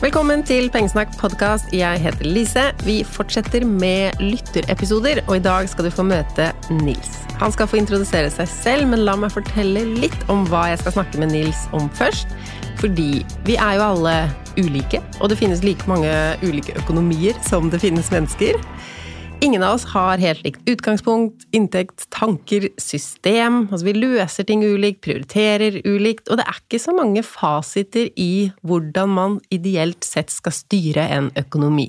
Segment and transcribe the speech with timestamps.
[0.00, 1.74] Velkommen til Pengesnakk podkast.
[1.76, 2.62] Jeg heter Lise.
[2.86, 7.18] Vi fortsetter med lytterepisoder, og i dag skal du få møte Nils.
[7.42, 10.94] Han skal få introdusere seg selv, men la meg fortelle litt om hva jeg skal
[10.94, 12.32] snakke med Nils om først.
[12.80, 14.14] Fordi vi er jo alle
[14.56, 16.08] ulike, og det finnes like mange
[16.40, 18.56] ulike økonomier som det finnes mennesker.
[19.42, 23.62] Ingen av oss har helt likt utgangspunkt, inntekt, tanker, system.
[23.70, 28.50] Altså vi løser ting ulikt, prioriterer ulikt, og det er ikke så mange fasiter i
[28.60, 31.88] hvordan man ideelt sett skal styre en økonomi.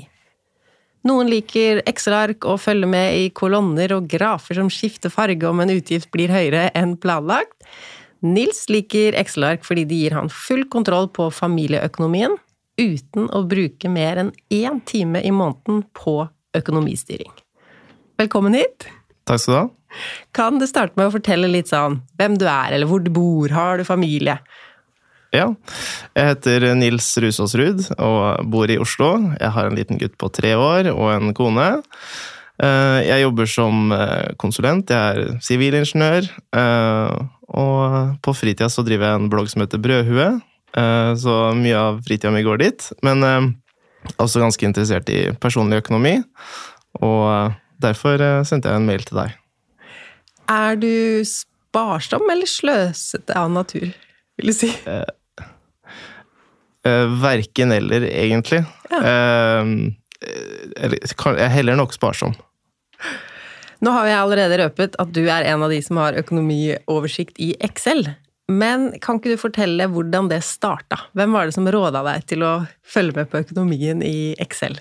[1.04, 5.76] Noen liker Excel-ark og følger med i kolonner og grafer som skifter farge om en
[5.76, 7.58] utgift blir høyere enn planlagt.
[8.24, 12.40] Nils liker Excel-ark fordi de gir han full kontroll på familieøkonomien,
[12.80, 16.22] uten å bruke mer enn én time i måneden på
[16.56, 17.41] økonomistyring.
[18.22, 18.86] Velkommen hit.
[19.26, 19.68] Takk skal du ha.
[20.36, 23.50] Kan du starte med å fortelle litt sånn hvem du er, eller hvor du bor,
[23.50, 24.36] har du familie?
[25.34, 25.48] Ja,
[26.14, 29.16] jeg heter Nils Rusås Ruud og bor i Oslo.
[29.40, 31.66] Jeg har en liten gutt på tre år og en kone.
[32.62, 36.28] Eh, jeg jobber som eh, konsulent, jeg er sivilingeniør.
[36.62, 37.16] Eh,
[37.56, 40.30] og på fritida så driver jeg en blogg som heter Brødhue,
[41.20, 42.86] så mye av fritida mi går dit.
[43.04, 43.26] Men
[44.16, 46.14] også ganske interessert i personlig økonomi.
[47.04, 49.38] Og derfor sendte jeg en mail til deg.
[50.52, 50.94] Er du
[51.28, 53.90] sparsom eller sløsete av natur,
[54.40, 54.72] vil du si?
[57.22, 58.64] Verken eller, egentlig.
[58.90, 59.02] Ja.
[60.22, 61.00] Jeg
[61.38, 62.34] er heller nok sparsom.
[63.82, 67.56] Nå har jeg allerede røpet at du er en av de som har økonomioversikt i
[67.66, 68.04] Excel.
[68.52, 71.00] Men kan ikke du fortelle hvordan det starta?
[71.18, 74.76] Hvem var det som råda deg til å følge med på økonomien i Excel?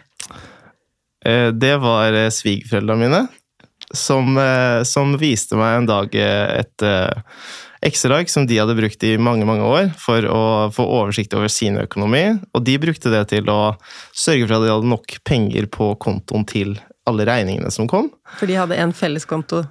[1.21, 3.19] Det var svigerforeldrene mine,
[3.93, 4.39] som,
[4.89, 6.87] som, viste meg en dag et
[7.81, 10.43] Excel-ark som de hadde brukt i mange mange år for å
[10.75, 12.25] få oversikt over sin økonomi.
[12.53, 13.75] Og de brukte det til å
[14.13, 16.75] sørge for at de hadde nok penger på kontoen til
[17.09, 18.11] alle regningene som kom.
[18.37, 19.65] For de hadde en felleskonto?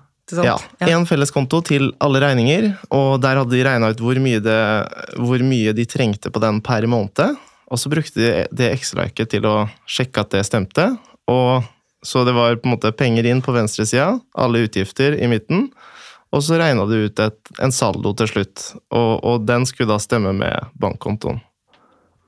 [0.45, 4.57] Ja, en felleskonto til alle regninger, og der hadde de regna ut hvor mye, det,
[5.17, 7.37] hvor mye, de trengte på den per måned.
[7.69, 9.55] Og så brukte de det Excel-arket til å
[9.89, 10.91] sjekke at det stemte.
[11.29, 11.67] Og
[12.05, 15.67] så det var på en måte penger inn på venstresida, alle utgifter i midten.
[16.31, 19.97] Og så regna det ut et, en saldo til slutt, og, og, den skulle da
[20.01, 21.41] stemme med bankkontoen.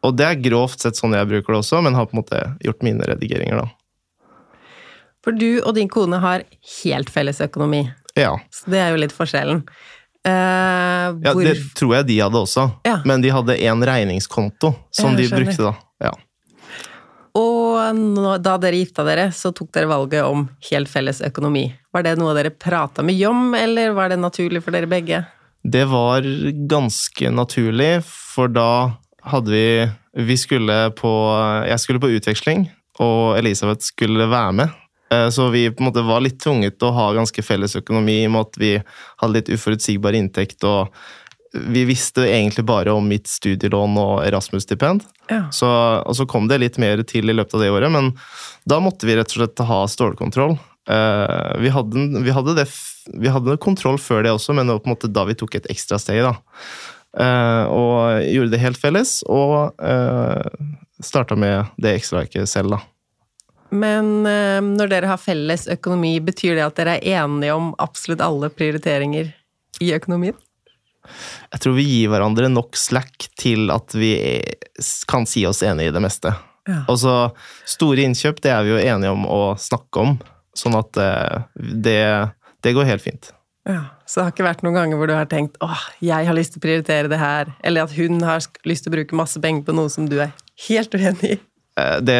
[0.02, 2.42] Og det er grovt sett sånn jeg bruker det også, men har på en måte
[2.66, 3.70] gjort mine redigeringer, da.
[5.22, 6.48] For du og din kone har
[6.82, 7.84] helt felles økonomi.
[8.18, 8.34] Ja.
[8.50, 9.62] Så det er jo litt forskjellen.
[10.26, 13.00] Uh, ja, det tror jeg de hadde også, ja.
[13.10, 15.76] men de hadde en regningskonto som de brukte da.
[17.72, 21.70] Og da dere gifta dere, så tok dere valget om helt felles økonomi.
[21.96, 25.24] Var det noe dere prata mye om, eller var det naturlig for dere begge?
[25.64, 26.26] Det var
[26.70, 28.92] ganske naturlig, for da
[29.32, 29.66] hadde vi
[30.12, 31.10] Vi skulle på
[31.70, 32.66] Jeg skulle på utveksling,
[33.00, 34.74] og Elisabeth skulle være med.
[35.32, 38.28] Så vi på en måte var litt tvunget til å ha ganske felles økonomi i
[38.28, 38.72] og med at vi
[39.22, 40.64] hadde litt uforutsigbar inntekt.
[40.64, 40.92] og
[41.54, 45.04] vi visste egentlig bare om mitt studielån og Erasmus-stipend.
[45.32, 45.46] Ja.
[46.08, 48.14] Og så kom det litt mer til i løpet av det året, men
[48.68, 50.56] da måtte vi rett og slett ha stålkontroll.
[50.90, 52.66] Uh, vi, hadde, vi, hadde det,
[53.14, 55.60] vi hadde kontroll før det også, men det var på en måte da vi tok
[55.60, 56.24] et ekstra steg.
[56.26, 56.38] da.
[57.12, 60.48] Uh, og gjorde det helt felles, og uh,
[61.04, 62.82] starta med det ekstraarket selv, da.
[63.72, 64.26] Men
[64.76, 69.30] når dere har felles økonomi, betyr det at dere er enige om absolutt alle prioriteringer
[69.80, 70.36] i økonomien?
[71.52, 74.14] Jeg tror vi gir hverandre nok slack til at vi
[75.10, 76.34] kan si oss enig i det meste.
[76.70, 76.84] Ja.
[76.92, 77.16] Og så
[77.70, 80.18] store innkjøp, det er vi jo enige om å snakke om,
[80.58, 80.98] sånn at
[81.56, 82.02] det,
[82.62, 83.32] det går helt fint.
[83.70, 86.34] Ja, Så det har ikke vært noen ganger hvor du har tenkt åh, jeg har
[86.34, 89.42] lyst til å prioritere det her, eller at hun har lyst til å bruke masse
[89.42, 90.34] penger på noe som du er
[90.68, 91.40] helt uenig i?
[92.02, 92.18] Det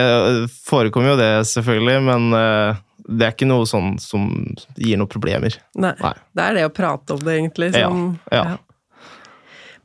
[0.66, 2.30] forekommer jo det, selvfølgelig, men
[3.10, 4.30] det er ikke noe sånn som
[4.78, 5.58] gir noen problemer.
[5.76, 6.14] Nei, Nei.
[6.38, 7.72] Det er det å prate om det, egentlig.
[7.76, 8.58] Som, ja, ja.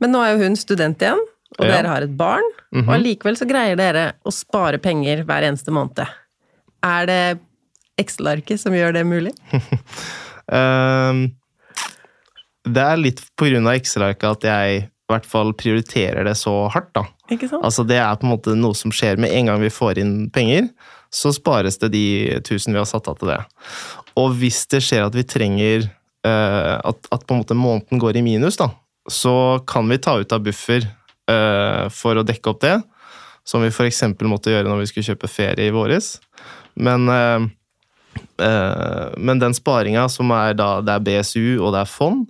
[0.03, 1.19] Men nå er jo hun student igjen,
[1.57, 1.77] og Ja.
[1.77, 2.45] dere har et barn.
[2.73, 2.87] Mhm.
[2.87, 6.05] Og allikevel så greier dere å spare penger hver eneste måned.
[6.83, 7.39] Er det
[7.97, 9.33] Excel-arket som gjør det mulig?
[10.51, 11.23] um,
[12.67, 16.67] det er litt på grunn av Excel-arket at jeg i hvert fall prioriterer det så
[16.73, 17.05] hardt, da.
[17.31, 17.63] Ikke sant?
[17.63, 20.29] Altså, det er på en måte noe som skjer med en gang vi får inn
[20.35, 20.67] penger,
[21.15, 22.03] så spares det de
[22.43, 23.39] tusen vi har satt av til det.
[24.19, 25.85] Og hvis det skjer at vi trenger
[26.27, 28.67] eh, at, at på en måte måneden går i minus, da,
[29.07, 30.85] så kan vi ta ut av buffer
[31.31, 32.75] uh, for å dekke opp det.
[33.47, 34.03] Som vi f.eks.
[34.27, 36.17] måtte gjøre når vi skulle kjøpe ferie i våres.
[36.75, 37.47] Men, uh,
[38.43, 42.25] uh, men den sparinga som er da Det er BSU og det er fond,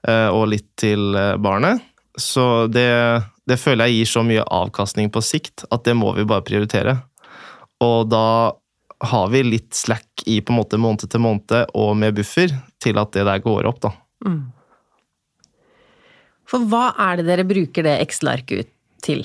[0.00, 1.12] og litt til
[1.44, 1.82] barnet.
[2.16, 2.88] Så det,
[3.44, 6.94] det føler jeg gir så mye avkastning på sikt at det må vi bare prioritere.
[7.84, 8.56] Og da
[9.12, 13.00] har vi litt slack i på en måte måned til måned og med buffer til
[13.00, 13.92] at det der går opp, da.
[14.24, 14.40] Mm.
[16.50, 18.70] For hva er det dere bruker det Excel-arket
[19.04, 19.22] til?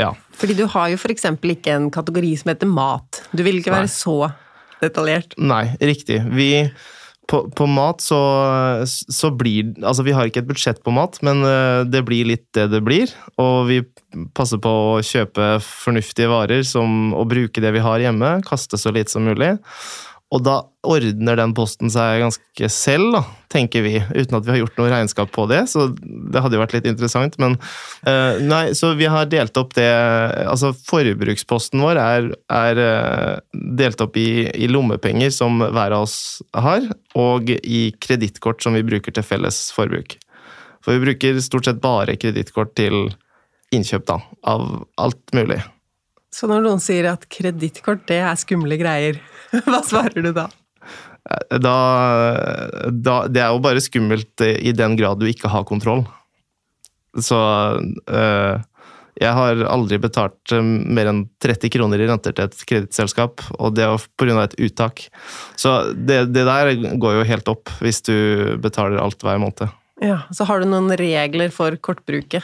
[0.00, 0.10] Ja.
[0.34, 1.28] Fordi du har jo f.eks.
[1.36, 3.22] ikke en kategori som heter mat.
[3.30, 3.84] Du vil ikke Nei.
[3.84, 4.16] være så
[4.82, 5.36] detaljert.
[5.38, 6.18] Nei, riktig.
[6.34, 6.50] Vi
[7.30, 8.18] på, på, mat så,
[8.84, 12.46] så, blir Altså, vi har ikke et budsjett på mat, men eh, det blir litt
[12.56, 13.12] det det blir.
[13.40, 13.80] Og vi
[14.36, 18.36] passer på å kjøpe fornuftige varer som, og bruke det vi har hjemme.
[18.46, 19.54] Kaste så lite som mulig.
[20.34, 20.54] Og da
[20.84, 23.20] ordner den posten seg ganske selv, da,
[23.52, 25.60] tenker vi, uten at vi har gjort noe regnskap på det.
[25.70, 27.54] Så det hadde jo vært litt interessant, men
[28.08, 29.86] uh, Nei, så vi har delt opp det
[30.50, 36.18] Altså, forbruksposten vår er, er uh, delt opp i, i, lommepenger som hver av oss
[36.56, 40.18] har, og i kredittkort som vi bruker til felles forbruk.
[40.84, 43.06] For vi bruker stort sett bare kredittkort til
[43.74, 44.18] innkjøp, da,
[44.50, 45.62] av alt mulig.
[46.34, 49.20] Så når noen sier at kredittkort, det er skumle greier,
[49.68, 50.48] hva svarer du da?
[51.54, 51.78] da?
[52.90, 53.16] da?
[53.30, 56.02] Det er jo bare skummelt i den grad du ikke har kontroll.
[57.22, 57.38] Så
[57.78, 58.62] øh,
[59.20, 63.76] jeg har aldri betalt eh, mer enn 30 kroner i renter til et kredittselskap, og
[63.78, 64.42] det er pga.
[64.42, 65.06] et uttak.
[65.54, 69.70] Så det, det, der går jo helt opp hvis du betaler alt hver måned.
[70.02, 72.42] Ja, Så har du noen regler for kortbruket?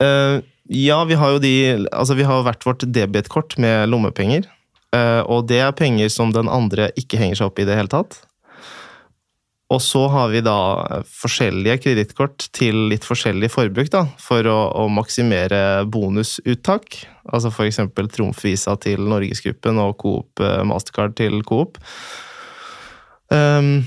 [0.00, 1.54] Uh, ja, vi har jo de
[1.92, 4.48] Altså, vi har hvert vårt debitkort med lommepenger.
[4.96, 7.92] Eh, og det er penger som den andre ikke henger seg opp i det hele
[7.92, 8.20] tatt.
[9.68, 10.56] Og så har vi da
[11.12, 17.02] forskjellige kredittkort til litt forskjellig forbruk, da, for å, å maksimere bonusuttak.
[17.28, 17.82] Altså f.eks.
[18.14, 21.76] Trumf-visa til Norgesgruppen og Coop eh, Mastercard til Coop.
[23.28, 23.84] Um,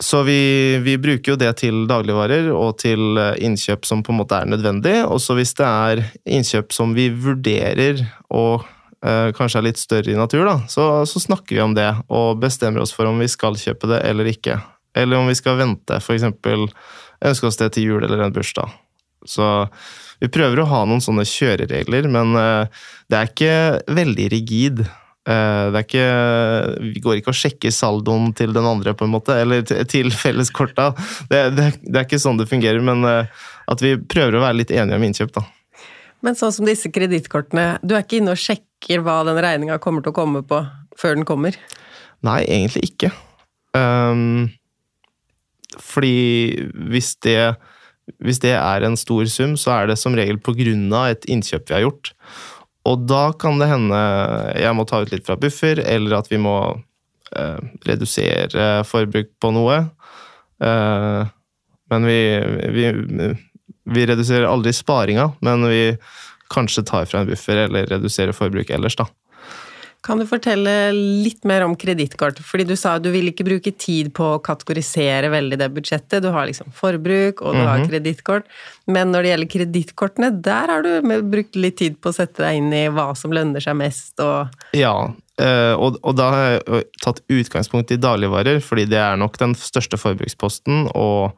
[0.00, 4.20] så vi, vi, bruker jo det til dagligvarer og til eh, innkjøp som på en
[4.22, 4.94] måte er nødvendig.
[5.04, 8.00] Også hvis det er innkjøp som vi vurderer
[8.32, 8.64] og
[9.04, 12.40] øh, kanskje er litt større i natur, da, så, så, snakker vi om det og
[12.40, 14.56] bestemmer oss for om vi skal kjøpe det eller ikke.
[14.96, 16.24] Eller om vi skal vente, f.eks.
[16.24, 18.72] ønske oss det til jul eller en bursdag.
[19.28, 19.44] Så
[20.22, 23.54] vi prøver å ha noen sånne kjøreregler, men øh, det er ikke
[24.00, 24.84] veldig rigid.
[25.22, 26.06] Eh, det er ikke,
[26.82, 30.90] vi går ikke og sjekker saldoen til den andre, på en måte, eller til felleskorta.
[31.30, 34.60] Det, det, det er ikke sånn det fungerer, men eh, at vi prøver å være
[34.62, 35.46] litt enige om innkjøp, da.
[36.22, 40.04] Men sånn som disse kredittkortene, du er ikke inne og sjekker hva den regninga kommer
[40.04, 40.60] til å komme på
[40.98, 41.56] før den kommer?
[42.22, 43.10] Nei, egentlig ikke.
[43.74, 44.52] Um,
[45.82, 47.54] fordi hvis det,
[48.22, 51.26] hvis det er en stor sum, så er det som regel på grunn av et
[51.30, 52.12] innkjøp vi har gjort.
[52.88, 53.98] Og da kan det hende
[54.58, 56.56] jeg må ta ut litt fra buffer, eller at vi må
[57.36, 59.78] eh, redusere forbruk på noe.
[60.62, 61.30] Eh,
[61.92, 62.20] men vi,
[62.74, 62.86] vi,
[63.84, 65.82] vi, reduserer aldri sparinga, men vi
[66.52, 69.06] kanskje tar fra en buffer eller reduserer forbruk ellers, da.
[70.02, 72.40] Kan du fortelle litt mer om kredittkort?
[72.42, 76.24] Fordi du sa at du vil ikke bruke tid på å kategorisere veldig det budsjettet.
[76.24, 77.70] Du har liksom forbruk, og du mm -hmm.
[77.70, 77.88] har mhm.
[77.88, 78.44] kredittkort.
[78.86, 82.56] Men når det gjelder kredittkortene, der har du brukt litt tid på å sette deg
[82.56, 86.84] inn i hva som lønner seg mest, og Ja, eh, og, og da har jeg
[87.02, 90.90] tatt utgangspunkt i dagligvarer, fordi det er nok den største forbruksposten.
[90.94, 91.32] og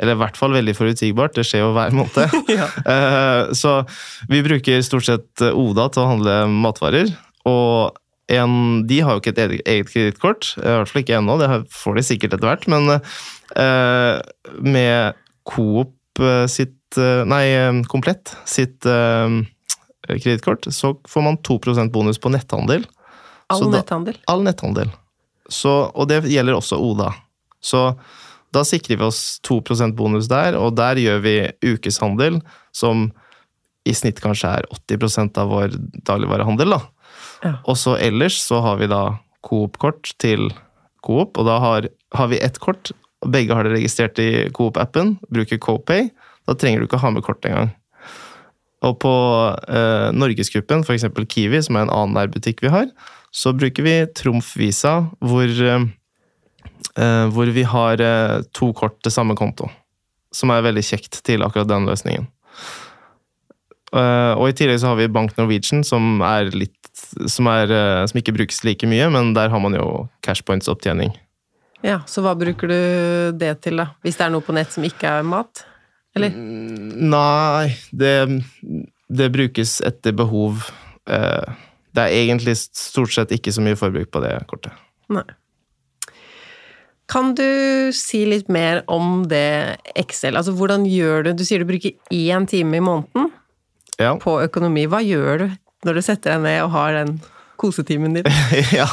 [0.00, 2.30] eller i hvert fall veldig forutsigbart, det skjer jo hver måned.
[2.58, 2.68] ja.
[2.86, 3.84] Eh, så
[4.28, 7.10] vi bruker stort sett Oda til å handle matvarer.
[7.48, 8.52] Og en,
[8.88, 12.04] de har jo ikke et eget, kredittkort, i hvert fall ikke ennå, det får de
[12.04, 12.66] sikkert etter hvert.
[12.68, 14.20] Men eh,
[14.60, 15.16] med
[15.48, 19.38] Coop eh, sitt eh, Nei, eh, Komplett sitt eh,
[20.08, 22.84] kredittkort, så får man 2% bonus på netthandel.
[23.48, 24.20] All da, netthandel?
[24.28, 24.92] All netthandel.
[25.48, 27.14] Så, og det gjelder også Oda.
[27.64, 27.86] Så
[28.52, 32.40] da sikrer vi oss 2% bonus der, og der gjør vi ukeshandel,
[32.76, 33.08] som
[33.88, 35.76] i snitt kanskje er 80% av vår
[36.08, 36.76] dagligvarehandel.
[36.76, 36.80] da.
[37.44, 39.02] Og så ellers så har vi da
[39.46, 40.50] Coop-kort til
[41.06, 42.90] Coop, og da har, har vi ett kort.
[43.22, 46.08] og Begge har det registrert i Coop-appen, bruker Copay.
[46.48, 47.70] Da trenger du ikke ha med kort engang.
[48.86, 49.12] Og på
[49.66, 51.08] eh, Norgesgruppen, f.eks.
[51.28, 52.90] Kiwi, som er en annen nærbutikk vi har,
[53.34, 59.36] så bruker vi Trumf Visa, hvor, eh, hvor vi har eh, to kort til samme
[59.38, 59.70] konto.
[60.34, 62.28] Som er veldig kjekt til akkurat den løsningen.
[63.88, 66.76] Uh, og i tillegg så har vi Bank Norwegian, som, er litt,
[67.30, 69.86] som, er, uh, som ikke brukes like mye, men der har man jo
[70.26, 71.14] cashpoints-opptjening.
[71.86, 72.78] Ja, Så hva bruker du
[73.38, 73.92] det til, da?
[74.02, 75.64] Hvis det er noe på nett som ikke er mat?
[76.18, 76.34] Eller?
[76.34, 78.14] Mm, nei, det,
[79.08, 80.66] det, brukes etter behov.
[81.08, 81.46] Uh,
[81.94, 84.74] det er egentlig stort sett ikke så mye forbruk på det kortet.
[85.12, 85.24] Nei.
[87.08, 90.36] Kan du si litt mer om det Excel?
[90.36, 93.30] Altså hvordan gjør du Du sier du bruker én time i måneden
[93.98, 94.14] Ja.
[94.22, 94.86] på økonomi.
[94.90, 95.48] Hva gjør du
[95.86, 97.18] når du setter deg ned og har den
[97.58, 98.30] kosetimen din?
[98.78, 98.86] ja.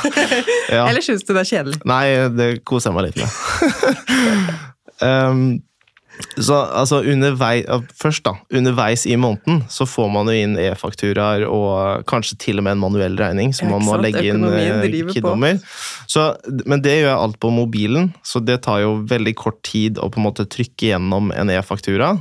[0.74, 0.88] ja.
[0.88, 1.80] Eller syns du det er kjedelig?
[1.86, 4.60] Nei, det koser jeg meg litt med.
[5.06, 5.48] um,
[6.48, 7.66] så altså underveis,
[8.02, 8.36] Først, da.
[8.56, 12.84] Underveis i måneden så får man jo inn e-fakturaer og kanskje til og med en
[12.86, 14.06] manuell regning, så man må sant?
[14.08, 14.86] legge inn eh.
[15.12, 15.60] KID-nummer.
[16.08, 16.30] Så,
[16.66, 20.10] Men det gjør jeg alt på mobilen, så det tar jo veldig kort tid å
[20.10, 22.16] på en måte trykke gjennom en e-faktura.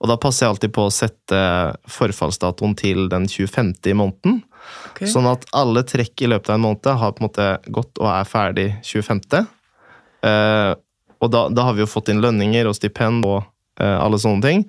[0.00, 1.42] Og da passer jeg alltid på å sette
[1.90, 3.74] forfallsdatoen til den 25.
[3.92, 4.40] i måneden.
[4.92, 5.10] Okay.
[5.10, 8.10] Sånn at alle trekk i løpet av en måned har på en måte gått og
[8.12, 9.22] er ferdig 25.
[10.22, 10.74] Uh,
[11.22, 13.40] og da, da har vi jo fått inn lønninger og stipend og
[13.82, 14.66] uh, alle sånne ting.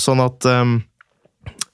[0.00, 0.78] Sånn at um,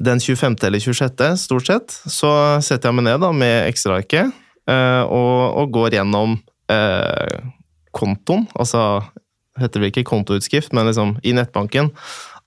[0.00, 0.56] den 25.
[0.66, 2.32] eller 26., stort sett, så
[2.64, 4.30] setter jeg meg ned da med ekstraarket
[4.70, 6.38] uh, og, og går gjennom
[6.70, 7.40] eh,
[7.96, 8.46] kontoen.
[8.54, 9.02] Altså
[9.60, 11.90] heter det ikke kontoutskrift, men liksom i nettbanken.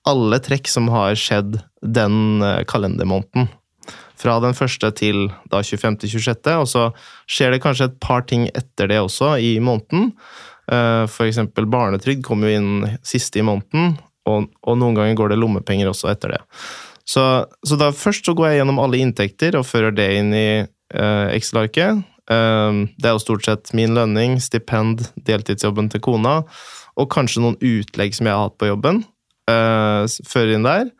[0.08, 3.50] Alle trekk som har skjedd den eh, kalendermåneden.
[4.20, 6.86] Fra den første til da 25.-26., og så
[7.28, 10.12] skjer det kanskje et par ting etter det også i måneden.
[10.64, 11.12] F.eks.
[11.12, 15.40] For eksempel barnetrygd kommer jo inn siste i måneden, og, og noen ganger går det
[15.42, 16.40] lommepenger også etter det.
[17.04, 17.24] Så,
[17.68, 21.28] så da først så går jeg gjennom alle inntekter og fører det inn i uh,
[21.34, 22.00] Excel-arket.
[22.30, 26.38] Eh, det er jo stort sett min lønning, stipend, deltidsjobben til kona,
[27.00, 29.04] og kanskje noen utlegg som jeg har hatt på jobben.
[29.50, 30.92] uh, før inn der.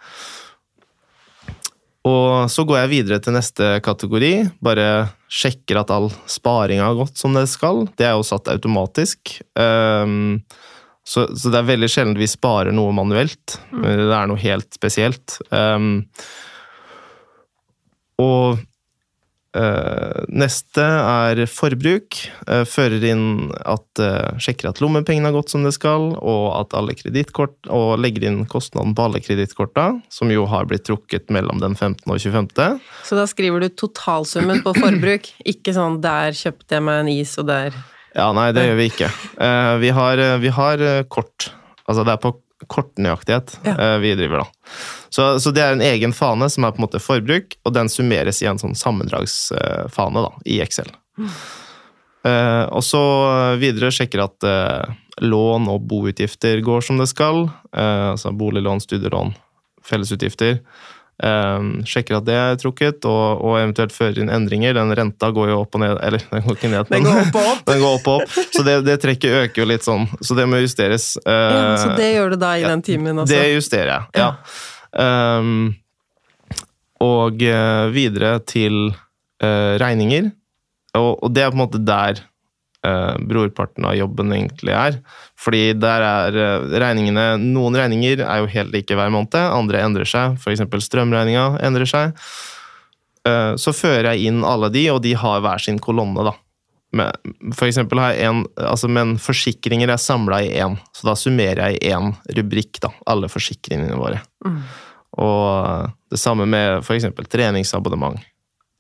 [2.05, 4.33] Og så går jeg videre til neste kategori.
[4.65, 7.87] Bare sjekker at all sparing har gått som det skal.
[7.97, 9.39] Det er jo satt automatisk.
[9.57, 10.43] Um,
[11.05, 13.57] så, så det er veldig sjelden vi sparer noe manuelt.
[13.73, 15.39] Det er noe helt spesielt.
[15.49, 16.05] Um,
[18.21, 18.61] og
[20.35, 22.19] neste er forbruk.
[22.51, 26.75] Eh, fører inn at eh, Sjekker at lommepengene har gått som det skal, og at
[26.75, 31.63] alle kredittkort Og legger inn kostnaden på alle kredittkorta, som jo har blitt trukket mellom
[31.63, 32.03] den 15.
[32.11, 32.81] og 25.
[33.07, 37.39] Så da skriver du totalsummen på forbruk, ikke sånn 'der kjøpte jeg meg en is',
[37.39, 37.73] og der
[38.15, 39.09] Ja, nei, det gjør vi ikke.
[39.43, 41.51] Eh, vi, har, vi har eh, kort.
[41.89, 42.37] Altså det er på
[42.71, 43.75] kortnøyaktighet Ja.
[43.75, 44.47] eh, vi driver, da.
[45.14, 47.90] Så, så det er en egen fane som er på en måte forbruk, og den
[47.92, 50.90] summeres i en sånn sammendragsfane da, i Excel.
[52.25, 53.02] Uh, og så
[53.61, 57.44] videre sjekker at uh, lån og boutgifter går som det skal.
[57.76, 59.37] Uh, altså boliglån, studielån,
[59.87, 60.59] fellesutgifter.
[61.87, 64.75] Sjekker at det er trukket, og, og eventuelt fører inn endringer.
[64.75, 67.38] Den renta går jo opp og ned, eller den går ikke ned, Den går opp
[67.38, 67.64] og opp.
[67.71, 68.38] den går opp og opp.
[68.50, 71.12] Så det, det trekket øker jo litt sånn, så det må justeres.
[71.23, 73.30] Ja, så det gjør du da i den timen også?
[73.30, 74.33] det justerer jeg, ja.
[74.95, 75.75] Um,
[77.03, 80.31] og eh, videre til uh, regninger.
[80.95, 82.21] Og, og det er på en måte der
[82.87, 85.01] uh, brorparten av jobben egentlig er.
[85.41, 90.09] Fordi der er uh, regningene Noen regninger er jo helt like hver måned, andre endrer
[90.09, 90.39] seg.
[90.39, 90.65] F.eks.
[90.87, 92.19] strømregninga endrer seg.
[93.57, 96.35] Så fører jeg inn alle de, og de har hver sin kolonne, da.
[97.57, 101.73] For eksempel har jeg en, altså, Men forsikringer er samla i én, så da summerer
[101.73, 102.93] jeg i én rubrikk, da.
[103.09, 104.21] Alle forsikringene våre.
[105.21, 107.06] Og det samme med f.eks.
[107.30, 108.21] treningsabonnement.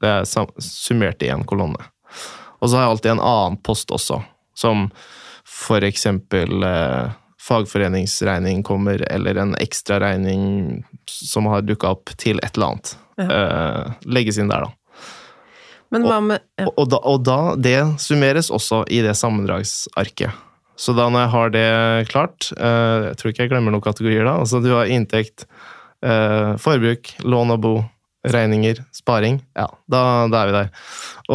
[0.02, 0.24] Det er
[0.60, 1.80] summert i én kolonne.
[2.60, 4.22] Og så har jeg alltid en annen post også,
[4.56, 4.88] som
[5.84, 7.12] eksempel eh,
[7.44, 12.94] fagforeningsregning kommer, eller en ekstraregning som har dukka opp til et eller annet.
[13.20, 14.72] Eh, legges inn der, da.
[15.94, 16.66] Men hva med ja.
[16.66, 20.32] Og, og, da, og da, det summeres også i det sammendragsarket.
[20.80, 21.68] Så da når jeg har det
[22.10, 24.40] klart eh, Jeg tror ikke jeg glemmer noen kategorier da.
[24.42, 25.46] Altså du har inntekt,
[26.04, 27.74] eh, forbruk, lån og bo,
[28.24, 29.38] regninger, sparing.
[29.56, 30.00] Ja, da,
[30.32, 30.70] da er vi der.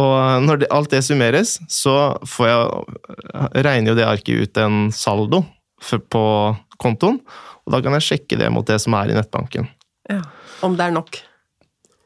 [0.00, 1.96] Og når det, alt det summeres, så
[2.26, 5.44] får jeg regner jo det arket ut en saldo
[5.82, 6.24] for, på
[6.82, 7.20] kontoen.
[7.66, 9.70] Og da kan jeg sjekke det mot det som er i nettbanken.
[10.10, 10.22] ja.
[10.60, 11.16] Om det er nok?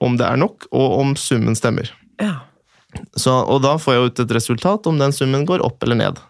[0.04, 1.88] Om det er nok, og om summen stemmer.
[2.22, 2.44] Ja.
[3.18, 6.20] Så, og da får jeg ut et resultat om den summen går opp eller ned.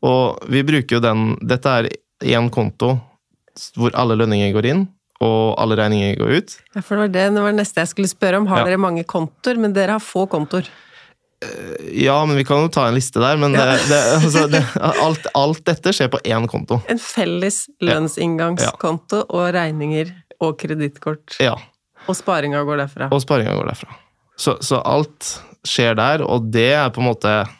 [0.00, 1.90] Og vi bruker jo den Dette er
[2.24, 2.94] én konto
[3.76, 4.86] hvor alle lønninger går inn,
[5.22, 6.54] og alle regninger går ut.
[6.74, 8.46] Ja, for det var det, det var neste jeg skulle spørre om.
[8.50, 8.70] Har Ja.
[8.72, 9.58] dere mange kontoer?
[9.62, 10.68] Men dere har få kontoer.
[11.92, 14.60] Ja, men vi kan jo ta en liste der, men det, det, altså, det,
[15.02, 16.78] alt, alt dette skjer på én konto.
[16.92, 20.12] En felles lønnsinngangskonto og regninger
[20.42, 21.36] og kredittkort.
[21.42, 21.56] Ja,
[22.08, 23.08] Og sparinga går derfra.
[23.14, 23.96] Og sparinga går derfra.
[24.38, 25.32] Så, så alt
[25.66, 27.50] skjer der, og det er på en måte eh,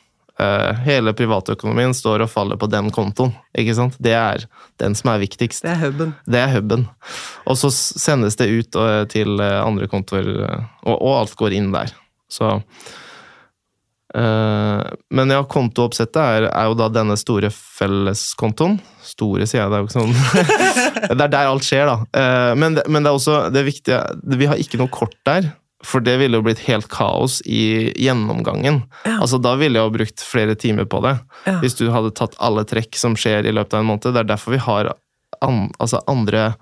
[0.83, 3.35] Hele privatøkonomien står og faller på den kontoen.
[3.55, 3.99] ikke sant?
[4.03, 4.47] Det er
[4.81, 5.63] den som er viktigst.
[5.63, 6.15] Det er huben.
[6.27, 6.87] Det er huben.
[7.47, 11.59] Og så sendes det ut eh, til eh, andre kontoer, eh, og, og alt går
[11.59, 11.93] inn der.
[12.33, 12.57] Så
[14.15, 18.77] Eh, men ja, kontooppsettet er, er jo da denne store felleskontoen.
[19.03, 20.13] Store, sier jeg, det er jo ikke sånn
[21.19, 21.97] Det er der alt skjer, da.
[22.21, 23.99] Eh, men, det, men det er også det viktige
[24.39, 25.51] Vi har ikke noe kort der.
[25.87, 28.83] For det ville jo blitt helt kaos i gjennomgangen.
[29.07, 29.17] Ja.
[29.19, 31.17] Altså Da ville jeg jo brukt flere timer på det.
[31.49, 31.59] Ja.
[31.63, 34.07] Hvis du hadde tatt alle trekk som skjer i løpet av en måned.
[34.13, 34.93] Det er derfor vi har
[35.43, 36.53] an, altså andre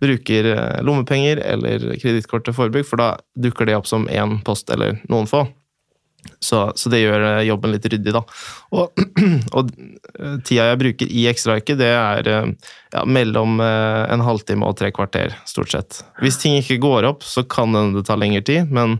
[0.00, 4.72] bruker eh, lommepenger eller kredittkort til forbruk, for da dukker det opp som én post
[4.72, 5.44] eller noen få.
[6.40, 8.22] Så, så det gjør eh, jobben litt ryddig, da.
[8.76, 9.02] Og,
[9.56, 12.52] og eh, tida jeg bruker i ekstraarket, det er eh,
[12.94, 16.00] ja, mellom en halvtime og tre kvarter, stort sett.
[16.24, 18.98] Hvis ting ikke går opp, så kan det ta lengre tid, men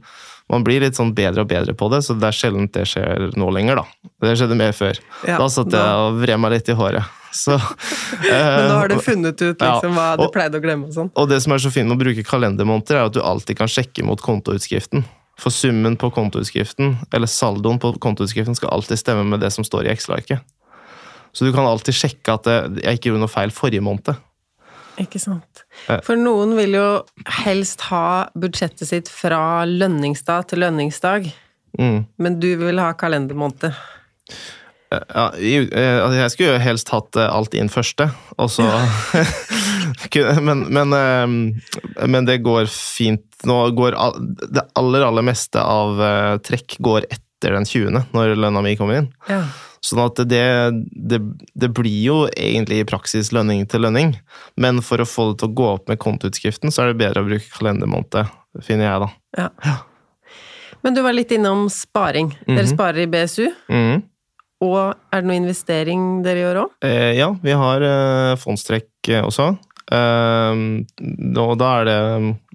[0.51, 3.31] man blir litt sånn bedre og bedre på det, så det er sjelden det skjer
[3.39, 4.11] nå lenger, da.
[4.27, 4.99] Det skjedde mer før.
[5.29, 7.17] Ja, da satt jeg og vred meg litt i håret.
[7.31, 7.55] Så,
[8.27, 10.97] Men nå har du funnet ut Ja, liksom, hva du og- pleide å glemme og
[10.97, 11.13] sånn.
[11.15, 13.71] og det som er så fint med å bruke kalendermåneder, er at du alltid kan
[13.71, 15.05] sjekke mot kontoutskriften.
[15.41, 19.87] For summen på kontoutskriften, eller saldoen på kontoutskriften, skal alltid stemme med det som står
[19.89, 20.43] i Excel-arket.
[21.33, 24.17] Så du kan alltid sjekke at det- jeg ikke gjorde noe feil forrige måned.
[25.01, 25.63] Ikke sant.
[26.05, 27.05] For noen vil jo
[27.41, 31.33] helst ha budsjettet sitt fra lønningsdag til lønningsdag,
[31.79, 32.05] Mm.
[32.19, 33.73] men du vil ha kalendermåned.
[34.93, 38.67] Ja, eh, altså, jeg skulle jo helst hatt eh, alt inn første, og så
[40.47, 43.25] men, men, eh, men det går fint.
[43.49, 43.97] Nå går
[44.53, 48.99] det aller, aller meste av eh, trekk går etter den 20., når lønna mi kommer
[49.01, 49.11] inn.
[49.31, 49.43] Ja.
[49.81, 50.43] Sånn at det,
[50.93, 51.19] det,
[51.57, 54.11] det blir jo egentlig i praksis lønning til lønning,
[54.61, 57.23] men for å få det til å gå opp med kontoutskriften, så er det bedre
[57.25, 58.29] å bruke kalendermåned,
[58.67, 59.47] finner jeg, da.
[59.47, 59.79] ja.
[60.85, 62.31] Men du var litt innom sparing.
[62.47, 62.71] Dere Mhm.
[62.75, 64.03] sparer i BSU, Mhm.
[64.63, 66.71] og er det noe investering dere gjør òg?
[66.85, 69.59] Eh, ja, vi har eh, fondstrekk eh, også.
[69.91, 70.63] Eh,
[71.43, 72.01] og da er det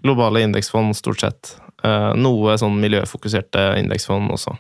[0.04, 1.56] globale indeksfond, stort sett.
[1.86, 4.56] Eh, noe sånn miljøfokuserte indeksfond også.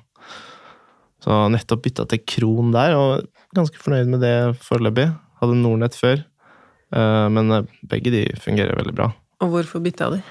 [1.25, 5.09] Så nettopp bytta til Kron der, og ganske fornøyd med det foreløpig.
[5.41, 6.21] Hadde Nordnett før,
[6.91, 9.09] men eh, begge de fungerer veldig bra.
[9.43, 10.21] Og hvorfor bytta de?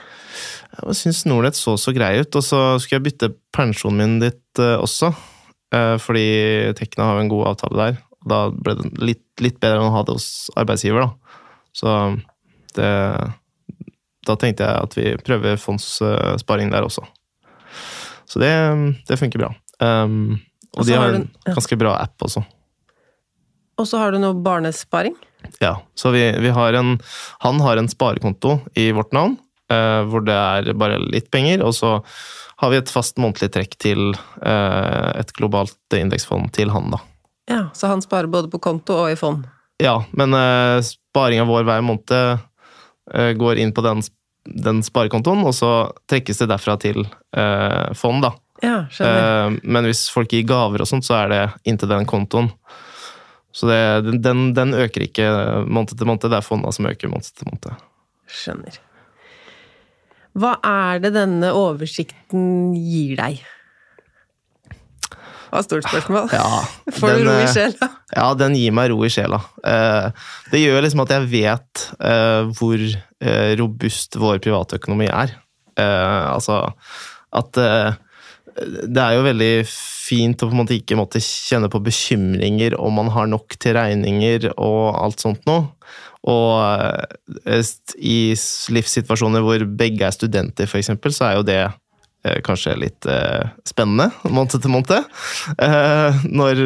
[0.75, 4.63] Jeg syns Nordnett så så grei ut, og så skulle jeg bytte pensjonen min dit
[4.63, 5.15] eh, også.
[5.99, 7.97] fordi Tekna har en god avtale der.
[8.31, 11.41] Da ble det litt, litt bedre enn å ha det hos arbeidsgiver, da.
[11.75, 11.91] Så
[12.79, 12.91] det
[14.25, 17.05] Da tenkte jeg at vi prøver fondssparing der også.
[18.25, 18.53] Så det,
[19.09, 19.51] det funker bra.
[19.81, 20.41] Um,
[20.75, 21.53] Og Også de har har en ja.
[21.55, 22.41] ganske bra app også.
[23.79, 25.15] Og så har du noe barnesparing.
[25.61, 26.97] Ja, så vi, vi har en
[27.45, 29.37] Han har en sparekonto i vårt navn,
[29.71, 31.99] eh, hvor det er bare litt penger, og så
[32.63, 37.03] har vi et fast månedlig trekk til eh, et globalt indeksfond til han, da.
[37.51, 39.45] Ja, Så han sparer både på konto og i fond.
[39.83, 42.39] Ja, men eh, sparinga vår hver måned eh,
[43.13, 44.01] går inn på den,
[44.45, 45.73] den sparekontoen, og så
[46.11, 48.33] trekkes det derfra til eh, fond, da.
[48.65, 48.79] Ja.
[48.89, 52.51] Eh, men hvis folk gir gaver og sånt, så er det inntil den kontoen.
[53.55, 53.81] Så det,
[54.25, 55.29] den, den øker ikke
[55.69, 57.85] måned til måned, det er fonda som øker måned til måned.
[58.31, 58.81] Skjønner.
[60.35, 63.45] Hva er det denne oversikten gir deg?
[65.55, 66.33] Var et stort spørsmål.
[66.35, 66.63] Ja,
[66.99, 67.89] Får du ro i eh, sjela?
[68.11, 69.39] Ja, den gir meg ro i sjela.
[69.63, 70.09] Eh,
[70.51, 72.83] Det gjør liksom at jeg vet eh, hvor
[73.61, 75.31] robust vår privatøkonomi er.
[75.81, 76.59] Altså
[77.35, 82.77] at det er jo veldig fint å på en måte ikke måtte kjenne på bekymringer
[82.79, 85.71] om man har nok til regninger og alt sånt noe.
[86.31, 86.61] Og
[87.97, 88.19] i
[88.77, 91.63] livssituasjoner hvor begge er studenter, eksempel, så er jo det
[92.47, 95.05] kanskje litt eh, spennende måned til måned.
[95.61, 96.63] Eh, når,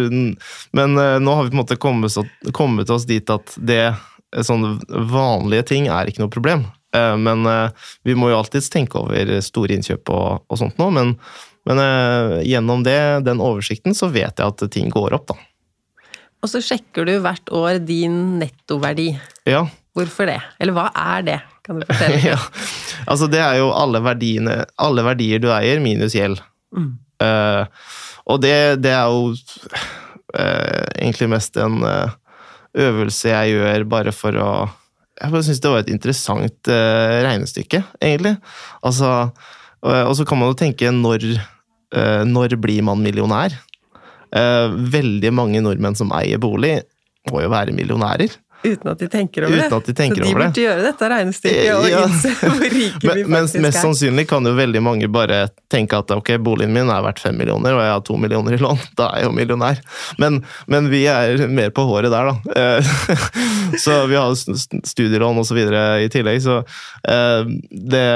[0.79, 3.81] men eh, nå har vi på en måte kommet, så- kommet oss dit at det
[3.91, 4.77] eh, sånne
[5.11, 6.67] vanlige ting er ikke noe problem.
[6.95, 7.69] Eh, men eh,
[8.07, 10.89] vi må jo alltids tenke over store innkjøp og, og sånt nå.
[10.95, 11.15] Men,
[11.69, 15.39] men eh, gjennom det, den oversikten, så vet jeg at ting går opp, da.
[16.39, 19.11] Og så sjekker du hvert år din nettoverdi.
[19.51, 19.65] Ja,
[19.99, 20.37] Hvorfor det?
[20.63, 21.37] Eller hva er det?
[21.69, 22.21] Kan du fortelle?
[22.33, 22.39] ja.
[23.05, 26.41] Altså, det er jo alle verdiene Alle verdier du eier, minus gjeld.
[26.75, 26.97] Mm.
[27.19, 27.65] Uh,
[28.31, 28.55] og det,
[28.85, 32.13] det er jo uh, egentlig mest en uh,
[32.79, 34.51] øvelse jeg gjør bare for å
[35.19, 38.37] Jeg bare syns det var et interessant regnestykke, egentlig.
[38.87, 39.33] Altså,
[39.83, 41.25] og, så kan man jo tenke når,
[42.23, 43.57] når blir man millionær?
[44.31, 46.77] Veldig mange nordmenn som eier bolig,
[47.33, 48.39] må jo være millionærer.
[48.65, 49.69] Uten at de tenker over det.
[49.87, 50.47] De tenker så de over det.
[50.51, 52.01] burde gjøre dette regnestykket og Ja.
[52.09, 53.63] innse hvor rike vi faktisk mens er.
[53.63, 55.39] mest sannsynlig kan jo veldig mange bare
[55.71, 58.61] tenke at ok, boligen min er verdt fem millioner, og jeg har to millioner i
[58.65, 58.81] lån.
[58.99, 59.79] Da er jeg jo millionær.
[60.19, 62.59] Men, men vi er mer på håret der, da.
[62.59, 62.93] Eh,
[63.85, 66.59] så vi har st- st- studielån videre i tillegg, så
[67.09, 68.07] eh, det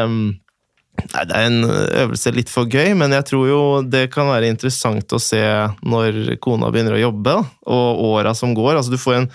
[1.02, 1.64] Nei, Det er en
[2.05, 5.40] øvelse litt for gøy, men jeg tror jo det kan være interessant å se
[5.88, 7.33] når kona begynner å jobbe,
[7.64, 8.76] og åra som går.
[8.76, 9.26] Altså, du får en,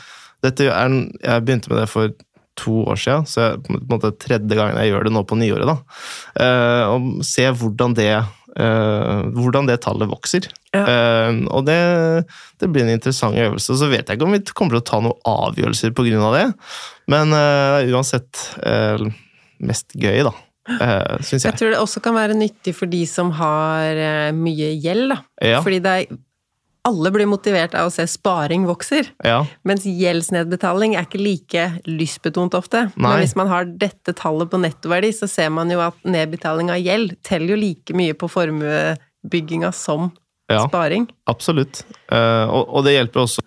[0.47, 2.15] dette er, jeg begynte med det for
[2.57, 5.37] to år siden, så jeg, på en måte tredje gangen jeg gjør det nå på
[5.37, 5.69] nyåret.
[5.69, 5.77] da.
[6.41, 8.09] uh, og se hvordan det,
[8.57, 10.49] uh, hvordan det tallet vokser.
[10.73, 10.81] Ja.
[10.81, 11.77] Uh, og det,
[12.57, 13.77] det blir en interessant øvelse.
[13.77, 16.33] Så vet jeg ikke om vi kommer til å ta noen avgjørelser pga.
[16.33, 16.45] det,
[17.13, 19.05] men eh, uansett eh,
[19.63, 20.33] mest gøy, da.
[20.67, 21.55] Uh, Jeg jeg.
[21.55, 25.21] tror det også kan være nyttig for de som har uh, mye gjeld, da.
[25.53, 25.61] Ja.
[25.63, 26.17] Fordi det er
[26.87, 29.45] alle blir motivert av å se sparing vokser, Ja.
[29.67, 32.91] mens gjeldsnedbetaling er ikke like lystbetont ofte.
[32.95, 33.09] Nei.
[33.09, 36.79] Men hvis man har dette tallet på nettoverdi, så ser man jo at nedbetaling av
[36.79, 40.11] gjeld teller jo like mye på formuebygginga som
[40.47, 40.67] ja.
[40.67, 41.07] sparing.
[41.25, 41.85] Absolutt.
[42.11, 43.43] Eh, og, det hjelper også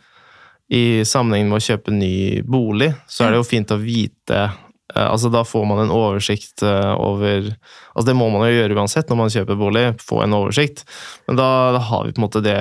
[0.70, 5.08] i sammenheng med å kjøpe ny bolig, så er det jo fint å vite eh,
[5.08, 9.10] Altså Da får man en oversikt eh, over Altså Det må man jo gjøre uansett
[9.10, 10.84] når man kjøper bolig, få en oversikt.
[11.26, 12.60] Men da, da har vi på en måte det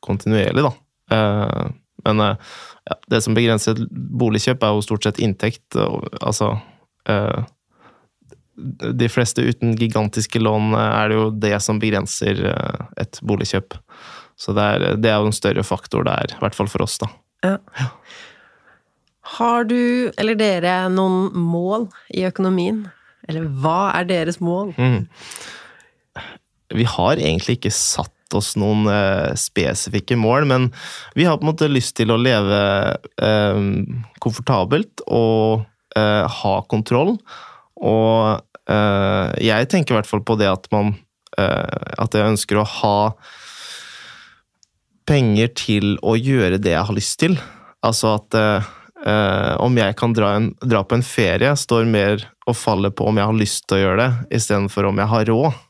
[0.00, 0.72] kontinuerlig, da.
[1.16, 1.66] Eh,
[2.04, 5.76] men eh, ja, det som begrenser boligkjøp, er jo stort sett inntekt.
[6.20, 6.52] Altså
[7.08, 7.42] eh,
[8.56, 12.44] De fleste uten gigantiske lån er det jo det som begrenser
[12.96, 13.78] et boligkjøp.
[14.36, 16.98] Så det er, det er jo en større faktor der, i hvert fall for oss,
[17.00, 17.08] da.
[17.44, 17.56] Ja.
[19.36, 22.84] Har du, eller dere, noen mål i økonomien?
[23.26, 24.70] Eller hva er deres mål?
[24.78, 25.08] Mm.
[26.74, 30.68] Vi har egentlig ikke satt oss noen eh, spesifikke mål, men
[31.14, 32.60] vi har på en måte lyst til å leve
[33.22, 33.60] eh,
[34.22, 37.16] komfortabelt og eh, ha kontroll.
[37.76, 40.94] Og eh, jeg tenker i hvert fall på det at man
[41.38, 42.98] eh, At jeg ønsker å ha
[45.06, 47.38] penger til å gjøre det jeg har lyst til.
[47.86, 48.40] Altså at
[49.06, 53.04] Uh, om jeg kan dra, en, dra på en ferie, står mer og faller på
[53.06, 55.60] om jeg har lyst til å gjøre det, istedenfor om jeg har råd.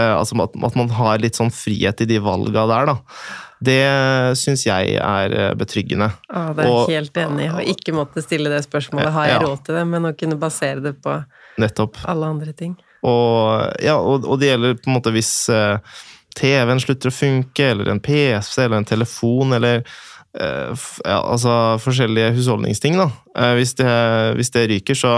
[0.00, 2.96] Eh, altså at, at man har litt sånn frihet i de valga der, da.
[3.60, 3.80] Det
[4.40, 6.10] syns jeg er eh, betryggende.
[6.32, 7.50] Ja, det er Og- jeg helt enig i.
[7.52, 9.46] Å ikke måtte stille det spørsmålet har jeg Ja.
[9.46, 11.18] råd til det, men å kunne basere det på
[11.60, 11.98] Nettopp.
[12.08, 12.76] alle andre ting.
[13.04, 15.76] Og, ja, og, og det gjelder på en måte hvis eh,
[16.36, 19.82] TV-en slutter å funke, eller en PC eller en telefon, eller
[20.38, 22.96] eh, f- ja, altså forskjellige husholdningsting.
[22.96, 23.10] da.
[23.36, 23.90] Eh, hvis, det,
[24.38, 25.14] hvis det ryker, så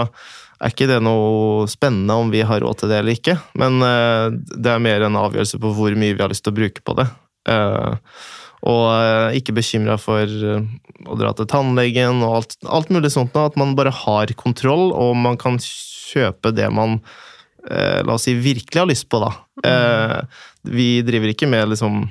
[0.61, 3.35] er ikke det noe spennende om vi har råd til det eller ikke.
[3.59, 6.59] Men eh, det er mer en avgjørelse på hvor mye vi har lyst til å
[6.61, 7.07] bruke på det.
[7.51, 8.15] Eh,
[8.71, 13.35] og eh, ikke bekymra for å dra til tannlegen og alt, alt mulig sånt.
[13.39, 17.01] At man bare har kontroll, og man kan kjøpe det man
[17.63, 19.29] la oss si virkelig har lyst på, da.
[19.63, 20.27] Mm.
[20.67, 22.01] vi driver ikke med liksom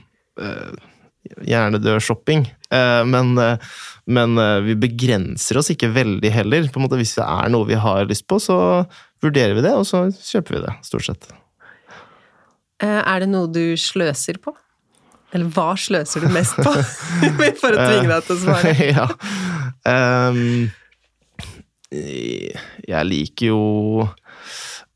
[1.33, 6.68] eh, hjernedød shopping, eh, men, eh, men eh, vi begrenser oss ikke veldig heller.
[6.73, 8.57] På en måte Hvis det er noe vi har lyst på, så
[9.23, 11.31] vurderer vi det, og så kjøper vi det, stort sett.
[12.83, 14.57] Er det noe du sløser på?
[15.33, 16.73] Eller hva sløser du mest på?
[17.62, 18.73] For å tvinge deg til å svare.
[18.97, 19.07] ja.
[19.87, 20.73] Um,
[21.92, 23.62] jeg liker jo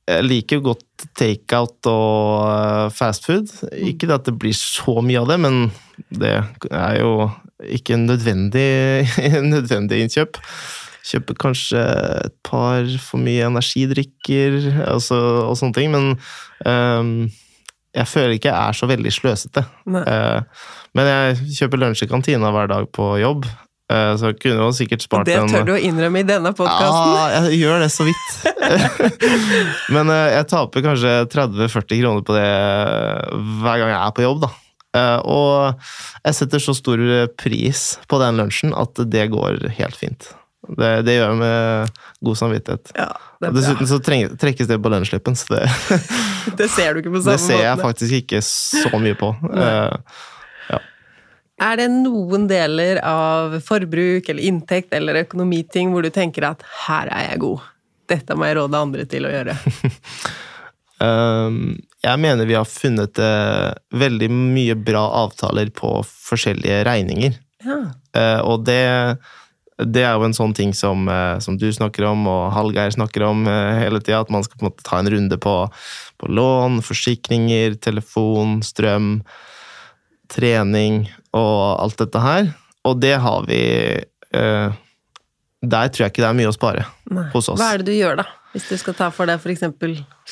[0.07, 3.51] Jeg liker jo godt takeout og eh, fastfood.
[3.75, 5.57] Ikke at det blir så mye av det, men
[6.15, 6.37] det
[6.71, 7.29] er jo
[7.75, 9.07] ikke en nødvendig,
[9.55, 10.39] nødvendig innkjøp.
[11.07, 11.83] Kjøper kanskje
[12.27, 16.17] et par for mye energidrikker altså, og sånne ting, men
[16.67, 17.29] um,
[17.97, 19.63] jeg føler ikke jeg er så veldig sløsete.
[19.87, 20.67] Eh,
[20.99, 23.47] men jeg kjøper lunsj i kantina hver dag på jobb,
[24.19, 27.13] så kunne man sikkert spart Det en tør du å innrømme i denne podkasten.
[27.15, 28.31] Ja, jeg gjør det så vidt.
[29.95, 32.47] Men eh, jeg taper kanskje 30-40 kroner på det
[33.63, 34.51] hver gang jeg er på jobb, da.
[34.97, 35.87] Eh, Og
[36.27, 37.05] jeg setter så stor
[37.39, 40.33] pris på den lunsjen at det går helt fint.
[40.67, 42.91] Det, det gjør jeg med god samvittighet.
[42.99, 45.61] Ja, det, er dessuten så treng, trekkes det på lønnsslippen, så det,
[46.59, 47.39] det ser du ikke på samme måte.
[47.39, 47.85] det ser jeg måten.
[47.87, 49.31] faktisk ikke så mye på.
[49.55, 50.25] Eh,
[51.57, 57.09] Er det noen deler av forbruk eller inntekt eller økonomiting hvor du tenker at her
[57.09, 57.71] er jeg god,
[58.13, 59.57] dette må jeg råde andre til å gjøre?
[60.97, 67.35] Um, jeg mener vi har funnet eh, veldig mye bra avtaler på forskjellige regninger.
[67.67, 67.81] Ja.
[68.17, 68.79] Eh, og det,
[69.83, 73.27] det er jo en sånn ting som, eh, som du snakker om, og Hallgeir snakker
[73.27, 74.23] om hele tida.
[74.23, 75.57] At man skal på en måte ta en runde på,
[76.23, 79.19] på lån, forsikringer, telefon, strøm,
[80.33, 81.05] trening
[81.37, 82.51] og alt dette her.
[82.87, 83.61] Og det har vi
[83.99, 84.75] eh,
[85.67, 87.29] Der tror jeg ikke det er mye å spare Nei.
[87.35, 87.61] hos oss.
[87.61, 88.29] Hva er det du gjør, da?
[88.57, 89.67] Hvis du skal ta for deg f.eks.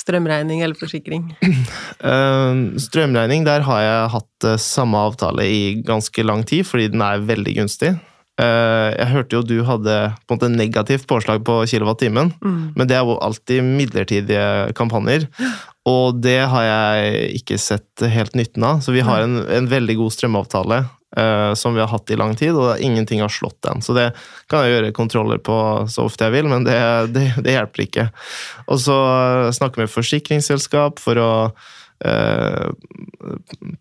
[0.01, 1.33] strømregning eller forsikring?
[2.05, 7.01] Eh, strømregning, der har jeg hatt eh, samme avtale i ganske lang tid, fordi den
[7.05, 7.95] er veldig gunstig.
[8.35, 9.95] Uh, jeg hørte jo du hadde
[10.27, 12.57] på en måte negativt påslag på kilowattimen, mm.
[12.75, 15.29] men det er jo alltid midlertidige kampanjer.
[15.89, 18.81] Og det har jeg ikke sett helt nytten av.
[18.85, 20.79] Så vi har en, en veldig god strømavtale
[21.19, 23.85] uh, som vi har hatt i lang tid, og ingenting har slått den.
[23.85, 24.11] Så det
[24.51, 25.57] kan jeg gjøre kontroller på
[25.93, 26.79] så ofte jeg vil, men det,
[27.13, 28.09] det, det hjelper ikke.
[28.65, 28.99] Og så
[29.57, 32.69] snakke med forsikringsselskap for å uh,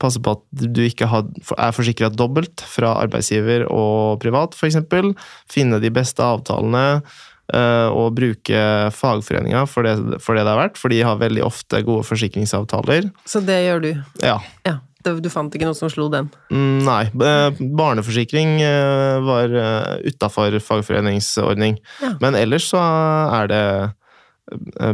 [0.03, 4.81] passe på at du ikke har, er forsikra dobbelt fra arbeidsgiver og privat, f.eks.
[5.51, 7.03] Finne de beste avtalene.
[7.53, 8.63] Eh, og bruke
[8.93, 13.11] fagforeninga for det, for det det er verdt, for de har veldig ofte gode forsikringsavtaler.
[13.29, 13.91] Så det gjør du.
[14.25, 14.79] Ja, Ja.
[15.03, 16.29] Du fant ikke noe som slo den?
[16.47, 17.01] Mm, Nei.
[17.11, 19.51] eh, Barneforsikring eh, var
[20.07, 21.75] utafor fagforeningsordning.
[21.99, 22.13] Ja.
[22.23, 23.63] Men ellers så er det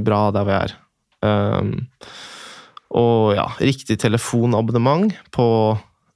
[0.02, 0.74] bra der vi er.
[1.22, 1.76] Um,
[2.90, 5.46] og ja, riktig telefonabonnement på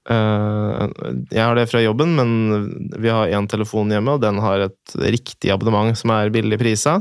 [0.04, 2.32] Jeg har det fra jobben, men
[3.00, 6.98] vi har én telefon hjemme, og den har et riktig abonnement som er billig prisa.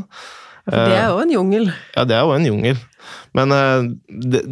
[0.71, 1.73] Det er jo en jungel.
[1.97, 2.79] Ja, det er jo en jungel.
[3.33, 4.43] Men eh, det,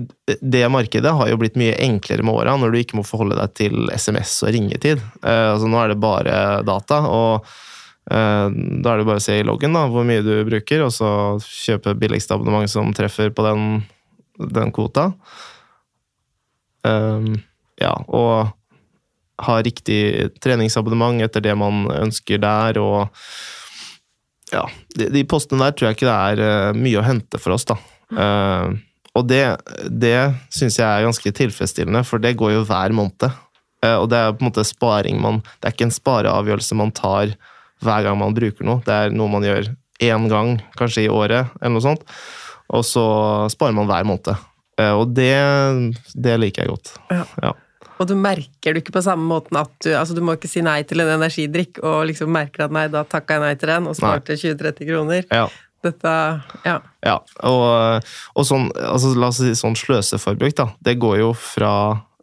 [0.40, 3.52] det markedet har jo blitt mye enklere med åra, når du ikke må forholde deg
[3.58, 5.02] til SMS og ringetid.
[5.22, 7.50] Eh, altså Nå er det bare data, og
[8.10, 10.94] eh, da er det bare å se i loggen da, hvor mye du bruker, og
[10.96, 11.12] så
[11.44, 13.84] kjøpe billigste abonnement som treffer på den,
[14.40, 15.10] den kvota.
[16.80, 17.34] Um,
[17.80, 18.50] ja, og
[19.40, 23.08] ha riktig treningsabonnement etter det man ønsker der, og
[24.52, 24.66] ja,
[24.98, 27.66] de, de postene der tror jeg ikke det er eh, mye å hente for oss,
[27.68, 27.78] da.
[28.10, 28.74] Uh,
[29.14, 29.44] og det,
[29.86, 33.30] det syns jeg er ganske tilfredsstillende, for det går jo hver måned.
[33.84, 36.90] Uh, og det er på en måte sparing man Det er ikke en spareavgjørelse man
[36.92, 37.32] tar
[37.80, 38.82] hver gang man bruker noe.
[38.84, 39.70] Det er noe man gjør
[40.04, 42.04] én gang, kanskje i året, eller noe sånt.
[42.74, 43.04] Og så
[43.52, 44.46] sparer man hver måned.
[44.80, 45.32] Uh, og det,
[46.14, 46.94] det liker jeg godt.
[47.14, 47.24] Ja.
[47.46, 47.54] Ja.
[48.00, 50.62] Og du merker du ikke på samme måten at du Altså, du må ikke si
[50.64, 53.90] nei til en energidrikk og liksom merker at nei, da takka jeg nei til den
[53.90, 55.26] og sparte 20-30 kroner.
[55.28, 55.48] Ja.
[55.84, 56.14] Dette
[56.66, 56.78] Ja.
[57.04, 57.16] Ja,
[57.48, 60.66] og, og sånn, altså la oss si sånn sløseforbruk, da.
[60.84, 61.72] Det går jo fra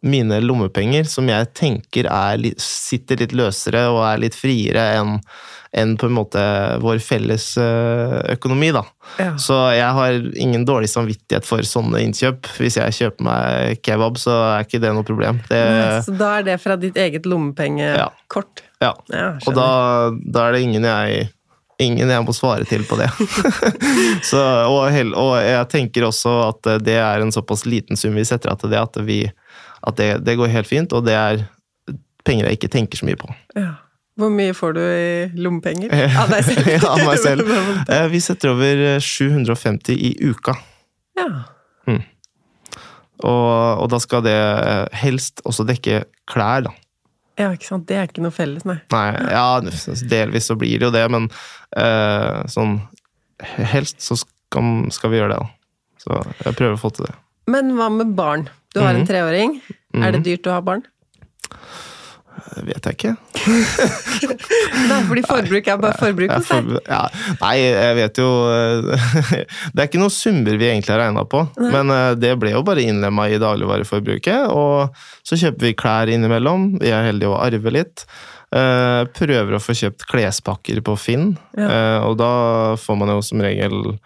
[0.02, 5.16] mine lommepenger, som jeg tenker er sitter litt løsere og er litt friere enn
[5.76, 6.42] enn på en måte
[6.80, 8.82] vår felles eh, økonomi, da.
[9.20, 9.34] Ja.
[9.40, 12.48] Så jeg har ingen dårlig samvittighet for sånne innkjøp.
[12.56, 15.42] Hvis jeg kjøper meg kebab, så er ikke det noe problem.
[15.50, 15.60] Det,
[16.06, 18.64] Så da er det fra ditt eget lommepengekort?
[18.80, 18.94] ja.
[19.12, 19.68] Ja, Og da,
[20.24, 21.28] da er det ingen jeg
[21.78, 23.06] Ingen jeg må svare til på det.
[24.26, 28.50] så, og, og jeg tenker også at det er en såpass liten sum vi setter
[28.50, 29.20] av til det, at, vi,
[29.86, 31.44] at det, det går helt fint, og det er
[32.26, 33.28] penger jeg ikke tenker så mye på.
[33.56, 33.74] Ja.
[34.18, 35.92] Hvor mye får du i lommepenger?
[35.94, 36.66] Eh, Av deg selv?
[36.72, 37.52] Ja, av meg selv.
[37.94, 40.56] Eh, Vi setter over 750 i uka,
[41.18, 41.28] Ja.
[43.22, 44.36] og, og da skal det
[45.00, 46.72] helst også dekke klær, da.
[47.40, 47.86] ja, ikke sant.
[47.88, 48.76] Det er ikke noe felles, nei.
[48.94, 49.46] Nei, ja,
[50.10, 51.30] delvis så blir det jo det, men
[51.78, 52.80] uh, sånn
[53.38, 55.98] Helst så skal, skal vi gjøre det, da.
[56.02, 57.12] Så jeg prøver å få til det.
[57.54, 58.48] Men hva med barn?
[58.78, 59.58] Du har en treåring.
[59.60, 60.04] treåring.
[60.06, 60.84] Er det dyrt å ha barn?
[62.48, 63.12] Det vet jeg ikke.
[64.88, 66.70] Nei, fordi forbruk er bare forbruk hos deg.
[66.86, 67.00] ja,
[67.42, 69.10] nei, jeg vet jo eh,
[69.74, 72.62] Det er ikke noen summer vi egentlig har regna på, men eh, det ble jo
[72.66, 74.48] bare innlemma i dagligvareforbruket.
[74.54, 74.94] Og
[75.26, 76.70] så kjøper vi klær innimellom.
[76.82, 78.06] Vi er heldige å arve litt.
[78.54, 81.68] Eh, Prøver å få kjøpt klespakker på Finn, Ja.
[81.68, 82.32] eh, og da
[82.80, 83.96] får man jo som regel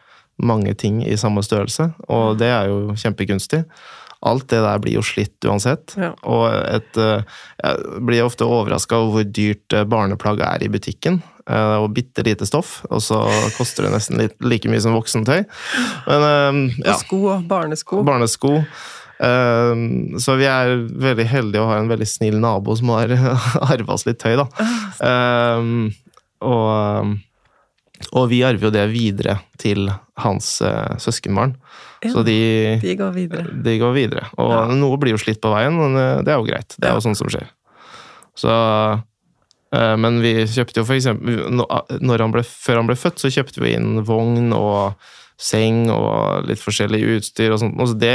[0.43, 3.61] mange ting i samme størrelse, og det er jo kjempekunstig.
[4.23, 5.97] Alt det der blir jo slitt uansett.
[5.99, 6.13] Ja.
[6.31, 7.25] Og et, eh,
[7.59, 11.17] jeg blir ofte overraska over hvor dyrt eh, barneplagg er i butikken.
[11.51, 13.19] Eh, Og bitte lite stoff, og så
[13.57, 15.43] koster det nesten litt, like mye som voksentøy.
[16.07, 16.95] Men ja.
[16.95, 18.03] Og sko barnesko.
[18.07, 18.61] barnesko.
[19.23, 23.13] Så vi er veldig heldige å ha en veldig snill nabo som har
[23.75, 24.47] arva oss litt tøy, da.
[26.43, 27.13] Og,
[28.19, 29.91] og vi arver jo det videre til
[30.25, 30.57] hans
[31.03, 31.55] søskenbarn.
[32.03, 34.27] Ja, Så de de går de går videre.
[34.37, 34.75] Og Ja.
[34.75, 36.75] noe blir jo slitt på veien, men eh, det er jo greit.
[36.79, 37.47] Det er jo sånt som skjer.
[38.35, 38.51] Så
[39.73, 41.49] eh, Men vi kjøpte jo for eksempel
[42.01, 44.95] når han ble, Før han ble født, så kjøpte vi inn vogn og
[45.43, 47.81] seng og litt forskjellig utstyr og sånt.
[47.81, 48.13] Og så det,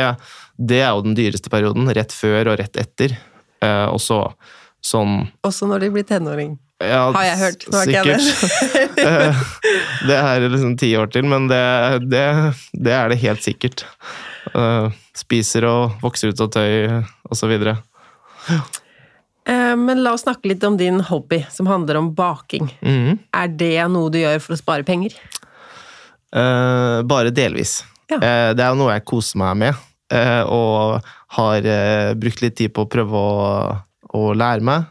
[0.58, 1.90] det er jo den dyreste perioden.
[1.92, 3.18] Rett før og rett etter.
[3.62, 4.22] Eh, og så
[4.84, 6.58] sånn Også når de blir tenåring.
[6.84, 7.64] Ja, Har jeg hørt.
[7.74, 8.22] Nå er sikkert.
[10.08, 10.18] det.
[10.18, 11.62] Er liksom ti år til, men det,
[12.12, 12.26] det,
[12.78, 13.86] det er det helt sikkert.
[14.54, 17.02] Eh, spiser og vokser ut av tøy,
[17.34, 17.56] osv.
[19.48, 22.70] Eh, Men la oss snakke litt om din hobby, som handler om baking.
[22.82, 23.20] Mhm.
[23.34, 25.18] Er det noe du gjør for å spare penger?
[26.36, 27.80] Eh, bare delvis.
[28.12, 28.22] Ja.
[28.22, 31.02] Eh, det er jo noe jeg koser meg med, eh, og
[31.40, 33.78] har eh, brukt litt tid på å prøve å,
[34.14, 34.86] å lære meg.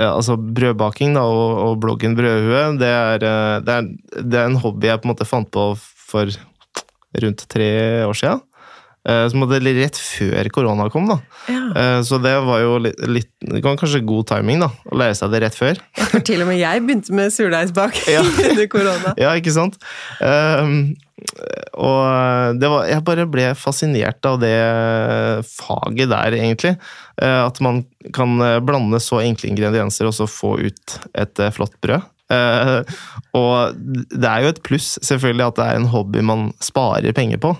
[0.00, 4.60] Altså brødbaking da, og, og bloggen Brødhue, det er, eh, det, er, det er en
[4.62, 6.32] hobby jeg på en måte fant på for
[7.22, 7.68] rundt tre
[8.08, 8.38] år sia.
[9.32, 11.16] Som hadde rett før korona kom, da.
[11.48, 11.96] Ja.
[12.04, 14.68] Så det var jo litt, litt det var kanskje god timing, da.
[14.92, 15.78] Å lære seg det rett før.
[15.96, 18.20] Ja, for til og med jeg begynte med surdeigsbak Ja.
[18.50, 19.14] under korona.
[19.20, 19.78] Ja, ikke sant?
[20.20, 20.94] Um,
[21.78, 24.52] og det var, jeg bare ble fascinert av det
[25.48, 26.74] faget der, egentlig.
[27.22, 27.82] Eh, At man
[28.14, 32.06] kan eh, blande så enkle ingredienser og så få ut et eh, flott brød.
[32.30, 32.94] Eh,
[33.38, 37.40] Og det er jo et pluss, selvfølgelig, at det er en hobby man sparer penger
[37.42, 37.54] på.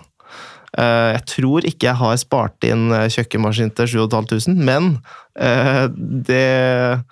[0.79, 4.93] Eh, Jeg tror ikke jeg har spart inn eh, kjøkkenmaskin til 7500, men
[5.35, 5.85] eh,
[6.29, 7.03] det,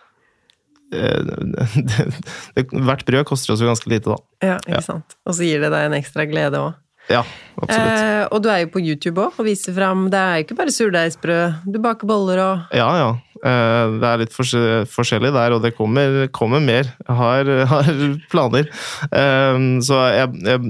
[0.94, 2.06] det,
[2.54, 4.18] det Hvert brød koster også ganske lite, da.
[4.54, 5.18] Ja, ikke sant.
[5.26, 6.76] Og så gir det deg en ekstra glede òg.
[7.08, 7.20] Ja,
[7.62, 8.00] absolutt.
[8.00, 10.56] Eh, og du er jo på YouTube òg og viser fram Det er jo ikke
[10.58, 11.60] bare surdeigsbrød.
[11.70, 13.10] Du baker boller og Ja, ja.
[13.46, 16.88] Eh, Det er litt forskje- forskjellig der, og det kommer, kommer mer.
[17.06, 17.90] Jeg har, har
[18.32, 18.66] planer.
[19.12, 20.00] Eh, Så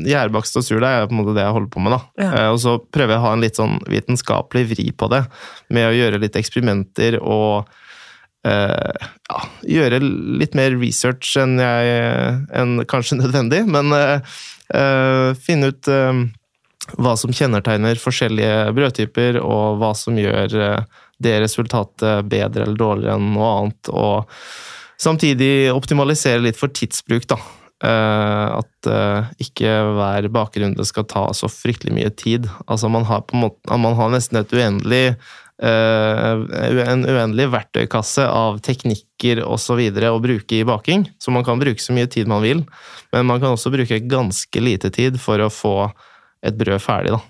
[0.05, 1.97] gjærbakst og surdeig er på en måte det jeg holder på med.
[1.97, 2.01] da.
[2.21, 2.31] Ja.
[2.45, 5.25] Eh, Og så prøver jeg å ha en litt sånn vitenskapelig vri på det,
[5.71, 7.67] med å gjøre litt eksperimenter og
[8.47, 9.99] eh, ja, gjøre
[10.39, 14.21] litt mer research enn, jeg, enn kanskje nødvendig, men eh,
[15.39, 16.23] finne ut eh,
[16.95, 23.17] hva som kjennetegner forskjellige brødtyper, og hva som gjør eh, det resultatet bedre eller dårligere
[23.19, 23.91] enn noe annet.
[23.91, 27.41] Og samtidig optimalisere litt for tidsbruk, da.
[27.85, 32.49] Eh, at eh, ikke hver bakerunde skal ta så fryktelig mye tid.
[32.65, 39.41] Altså man har, måte, man har nesten et uendelig eh, en uendelig verktøykasse av teknikker
[39.47, 39.81] osv.
[39.89, 41.07] å bruke i baking.
[41.19, 42.61] Så man kan bruke så mye tid man vil,
[43.15, 45.77] men man kan også bruke ganske lite tid for å få
[46.45, 47.23] et brød ferdig, da.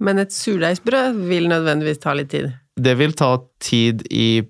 [0.00, 2.48] Men et surdeigsbrød vil nødvendigvis ta litt tid.
[2.80, 4.40] Det vil ta tid i,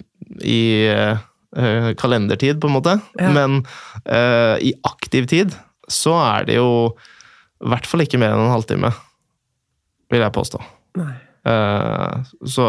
[0.46, 0.62] i
[0.94, 2.96] uh, kalendertid, på en måte.
[3.18, 3.32] Ja.
[3.34, 3.64] Men
[4.06, 5.56] uh, i aktiv tid
[5.90, 6.70] så er det jo
[7.60, 8.92] i hvert fall ikke mer enn en halvtime,
[10.14, 10.62] vil jeg påstå.
[11.00, 11.16] Nei.
[11.46, 12.66] Eh, så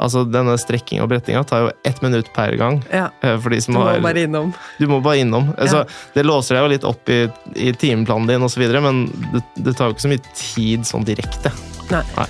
[0.00, 2.80] altså, denne strekking og brettinga tar jo ett minutt per gang.
[2.92, 4.52] Ja, eh, for de du må har bare innom.
[4.78, 5.50] Du må bare innom.
[5.58, 5.84] Altså,
[6.14, 7.22] Det låser deg jo litt opp i,
[7.56, 11.52] i timeplanen din osv., men det, det tar jo ikke så mye tid sånn direkte.
[11.90, 12.04] Nei.
[12.16, 12.28] Nei.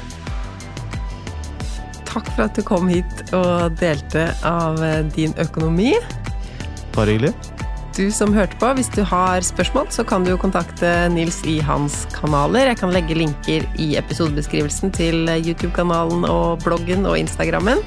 [2.10, 5.94] Takk for at du kom hit og delte av eh, din økonomi.
[6.96, 7.34] Bare hyggelig.
[7.96, 12.04] Du som hørte på, hvis du har spørsmål, så kan du kontakte Nils i hans
[12.14, 12.70] kanaler.
[12.70, 17.82] Jeg kan legge linker i episodebeskrivelsen til YouTube-kanalen og bloggen og Instagrammen.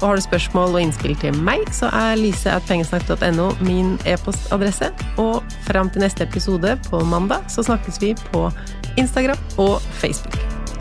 [0.00, 4.90] Og har du spørsmål og innspill til meg, så er lise.pengesnakk.no min e-postadresse.
[5.20, 8.48] Og fram til neste episode på mandag, så snakkes vi på
[8.98, 10.40] Instagram og Facebook.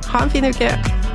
[0.10, 1.09] Ha en fin uke!